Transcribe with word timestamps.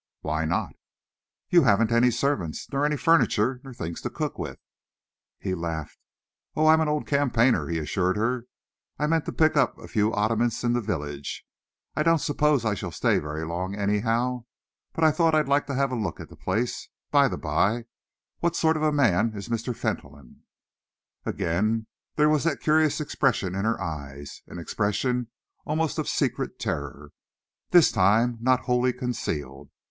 "Why 0.21 0.45
not?" 0.45 0.73
"You 1.51 1.61
haven't 1.61 1.91
any 1.91 2.09
servants 2.09 2.65
nor 2.73 2.87
any 2.87 2.97
furniture 2.97 3.61
nor 3.63 3.71
things 3.71 4.01
to 4.01 4.09
cook 4.09 4.39
with." 4.39 4.57
He 5.37 5.53
laughed. 5.53 5.99
"Oh! 6.55 6.65
I 6.65 6.73
am 6.73 6.81
an 6.81 6.87
old 6.87 7.05
campaigner," 7.05 7.67
he 7.67 7.77
assured 7.77 8.17
her. 8.17 8.45
"I 8.97 9.05
meant 9.05 9.25
to 9.27 9.31
pick 9.31 9.55
up 9.55 9.77
a 9.77 9.87
few 9.87 10.11
oddments 10.11 10.63
in 10.63 10.73
the 10.73 10.81
village. 10.81 11.45
I 11.95 12.01
don't 12.01 12.17
suppose 12.17 12.65
I 12.65 12.73
shall 12.73 12.89
stay 12.89 13.19
very 13.19 13.45
long, 13.45 13.75
anyhow, 13.75 14.45
but 14.91 15.03
I 15.03 15.11
thought 15.11 15.35
I'd 15.35 15.47
like 15.47 15.67
to 15.67 15.75
have 15.75 15.91
a 15.91 15.95
look 15.95 16.19
at 16.19 16.29
the 16.29 16.35
place. 16.35 16.89
By 17.11 17.27
the 17.27 17.37
by, 17.37 17.85
what 18.39 18.55
sort 18.55 18.77
of 18.77 18.81
a 18.81 18.91
man 18.91 19.33
is 19.35 19.49
Mr. 19.49 19.75
Fentolin?" 19.75 20.41
Again 21.27 21.85
there 22.15 22.27
was 22.27 22.43
that 22.45 22.59
curious 22.59 22.99
expression 22.99 23.53
in 23.53 23.65
her 23.65 23.79
eyes, 23.79 24.41
an 24.47 24.57
expression 24.57 25.27
almost 25.63 25.99
of 25.99 26.09
secret 26.09 26.57
terror, 26.57 27.11
this 27.69 27.91
time 27.91 28.39
not 28.41 28.61
wholly 28.61 28.93
concealed. 28.93 29.69